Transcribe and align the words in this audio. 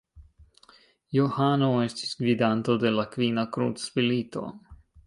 Johano 1.17 1.69
estis 1.89 2.17
gvidanto 2.23 2.79
de 2.87 2.95
la 2.99 3.07
Kvina 3.13 3.47
Krucmilito. 3.59 4.49